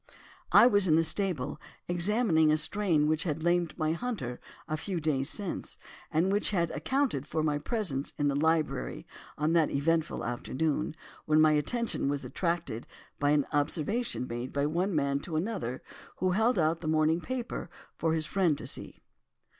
"I 0.51 0.65
was 0.65 0.87
in 0.87 0.95
the 0.95 1.03
stable 1.03 1.61
examining 1.87 2.51
a 2.51 2.57
strain 2.57 3.07
which 3.07 3.21
had 3.21 3.43
lamed 3.43 3.77
my 3.77 3.91
hunter 3.91 4.39
a 4.67 4.75
few 4.75 4.99
days 4.99 5.29
since, 5.29 5.77
and 6.09 6.31
which 6.31 6.49
had 6.49 6.71
accounted 6.71 7.27
for 7.27 7.43
my 7.43 7.59
presence 7.59 8.11
in 8.17 8.27
the 8.27 8.33
library 8.35 9.05
on 9.37 9.53
the 9.53 9.69
eventful 9.69 10.23
afternoon, 10.25 10.95
when 11.25 11.39
my 11.39 11.51
attention 11.51 12.09
was 12.09 12.25
attracted 12.25 12.87
by 13.19 13.29
an 13.29 13.45
observation 13.53 14.25
made 14.25 14.51
by 14.53 14.65
one 14.65 14.95
man 14.95 15.19
to 15.19 15.35
another 15.35 15.83
who 16.15 16.31
held 16.31 16.57
out 16.57 16.83
a 16.83 16.87
morning 16.87 17.21
paper 17.21 17.69
for 17.95 18.15
his 18.15 18.25
friend 18.25 18.57
to 18.57 18.65
see. 18.65 19.03